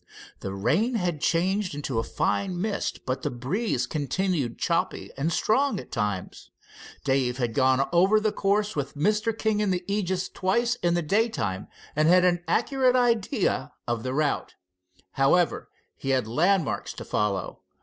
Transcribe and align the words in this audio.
The 0.39 0.51
rain 0.51 0.95
had 0.95 1.21
changed 1.21 1.75
into 1.75 1.99
a 1.99 2.03
fine 2.03 2.59
mist, 2.59 3.05
but 3.05 3.21
the 3.21 3.29
breeze 3.29 3.85
continued 3.85 4.57
choppy 4.57 5.11
and 5.15 5.31
strong 5.31 5.79
at 5.79 5.91
times. 5.91 6.49
Dave 7.03 7.37
had 7.37 7.53
gone 7.53 7.87
over 7.93 8.19
the 8.19 8.31
course 8.31 8.75
with 8.75 8.95
Mr. 8.95 9.31
King 9.37 9.59
in 9.59 9.69
The 9.69 9.85
Aegis 9.87 10.27
twice 10.27 10.73
in 10.81 10.95
the 10.95 11.03
daytime, 11.03 11.67
and 11.95 12.07
had 12.07 12.25
an 12.25 12.43
accurate 12.47 12.95
idea 12.95 13.73
of 13.87 14.01
the 14.01 14.15
route. 14.15 14.55
However, 15.11 15.69
he 15.95 16.09
had 16.09 16.25
landmarks 16.27 16.93
to 16.93 17.05
follow. 17.05 17.61